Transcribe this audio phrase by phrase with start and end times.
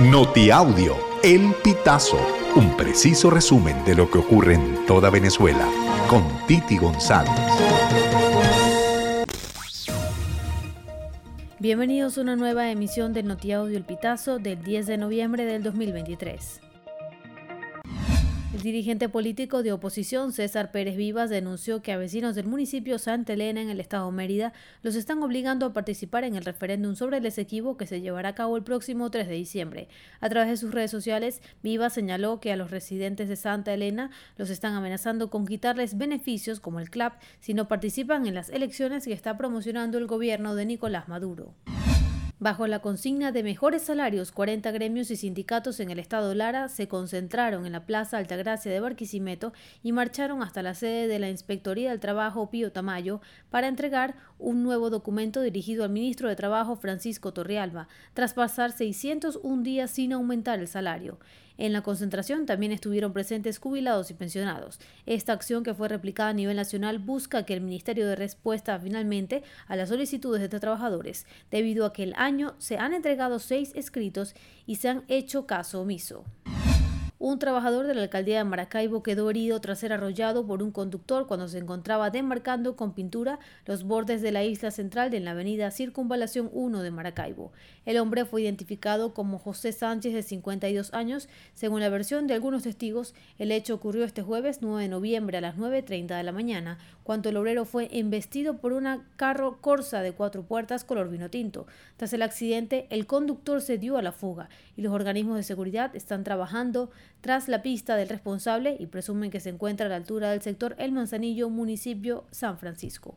[0.00, 2.18] Notiaudio, El Pitazo,
[2.56, 5.68] un preciso resumen de lo que ocurre en toda Venezuela,
[6.08, 7.30] con Titi González.
[11.60, 16.60] Bienvenidos a una nueva emisión de Notiaudio El Pitazo del 10 de noviembre del 2023.
[18.54, 23.32] El dirigente político de oposición César Pérez Vivas denunció que a vecinos del municipio Santa
[23.32, 24.52] Elena en el estado Mérida
[24.82, 28.34] los están obligando a participar en el referéndum sobre el Esequibo que se llevará a
[28.36, 29.88] cabo el próximo 3 de diciembre.
[30.20, 34.12] A través de sus redes sociales, Vivas señaló que a los residentes de Santa Elena
[34.36, 39.04] los están amenazando con quitarles beneficios como el CLAP si no participan en las elecciones
[39.04, 41.54] que está promocionando el gobierno de Nicolás Maduro.
[42.40, 46.88] Bajo la consigna de mejores salarios, 40 gremios y sindicatos en el estado Lara se
[46.88, 49.52] concentraron en la Plaza Altagracia de Barquisimeto
[49.84, 53.20] y marcharon hasta la sede de la Inspectoría del Trabajo Pío Tamayo
[53.50, 59.62] para entregar un nuevo documento dirigido al ministro de Trabajo Francisco Torrealba, tras pasar 601
[59.62, 61.20] días sin aumentar el salario.
[61.56, 64.80] En la concentración también estuvieron presentes jubilados y pensionados.
[65.06, 69.42] Esta acción, que fue replicada a nivel nacional, busca que el Ministerio de respuesta finalmente
[69.66, 73.72] a las solicitudes de estos trabajadores, debido a que el año se han entregado seis
[73.74, 74.34] escritos
[74.66, 76.24] y se han hecho caso omiso.
[77.26, 81.26] Un trabajador de la alcaldía de Maracaibo quedó herido tras ser arrollado por un conductor
[81.26, 85.70] cuando se encontraba demarcando con pintura los bordes de la isla central de la avenida
[85.70, 87.50] Circunvalación 1 de Maracaibo.
[87.86, 91.30] El hombre fue identificado como José Sánchez de 52 años.
[91.54, 95.40] Según la versión de algunos testigos, el hecho ocurrió este jueves 9 de noviembre a
[95.40, 100.12] las 9.30 de la mañana, cuando el obrero fue embestido por una carro Corsa de
[100.12, 101.66] cuatro puertas color vino tinto.
[101.96, 105.96] Tras el accidente, el conductor se dio a la fuga y los organismos de seguridad
[105.96, 110.30] están trabajando tras la pista del responsable y presumen que se encuentra a la altura
[110.30, 113.16] del sector El Manzanillo, municipio San Francisco.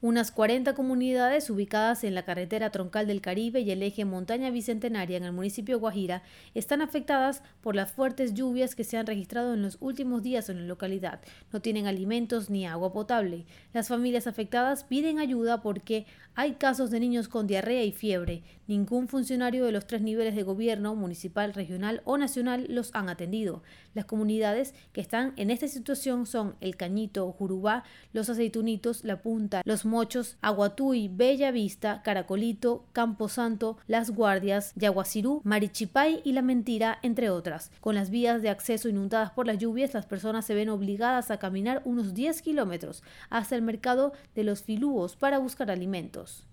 [0.00, 5.16] Unas 40 comunidades ubicadas en la carretera troncal del Caribe y el eje montaña bicentenaria
[5.16, 6.22] en el municipio Guajira
[6.54, 10.60] están afectadas por las fuertes lluvias que se han registrado en los últimos días en
[10.60, 11.20] la localidad.
[11.52, 13.44] No tienen alimentos ni agua potable.
[13.72, 16.06] Las familias afectadas piden ayuda porque
[16.36, 18.44] hay casos de niños con diarrea y fiebre.
[18.68, 23.64] Ningún funcionario de los tres niveles de gobierno, municipal, regional o nacional, los han atendido.
[23.94, 29.62] Las comunidades que están en esta situación son El Cañito, Jurubá, Los Aceitunitos, La Punta,
[29.64, 37.30] Los Mochos, Aguatuy, Bella Vista, Caracolito, Camposanto, Las Guardias, Yaguacirú, Marichipay y La Mentira, entre
[37.30, 37.72] otras.
[37.80, 41.38] Con las vías de acceso inundadas por las lluvias, las personas se ven obligadas a
[41.38, 46.44] caminar unos 10 kilómetros hasta el mercado de los filúos para buscar alimentos.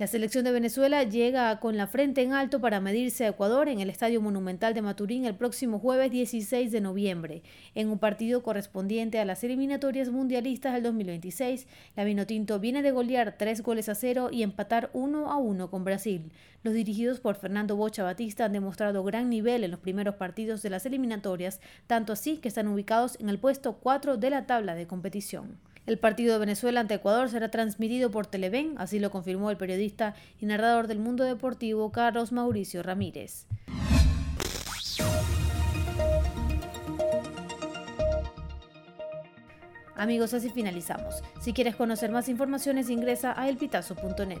[0.00, 3.80] La selección de Venezuela llega con la frente en alto para medirse a Ecuador en
[3.80, 7.42] el Estadio Monumental de Maturín el próximo jueves 16 de noviembre,
[7.74, 11.66] en un partido correspondiente a las eliminatorias mundialistas del 2026.
[11.96, 15.84] La Vinotinto viene de golear tres goles a cero y empatar uno a uno con
[15.84, 16.32] Brasil.
[16.62, 20.70] Los dirigidos por Fernando Bocha Batista han demostrado gran nivel en los primeros partidos de
[20.70, 24.86] las eliminatorias, tanto así que están ubicados en el puesto 4 de la tabla de
[24.86, 25.58] competición.
[25.86, 30.14] El partido de Venezuela ante Ecuador será transmitido por Televen, así lo confirmó el periodista
[30.38, 33.46] y narrador del mundo deportivo Carlos Mauricio Ramírez.
[40.00, 41.22] Amigos, así finalizamos.
[41.42, 44.40] Si quieres conocer más informaciones, ingresa a elpitazo.net.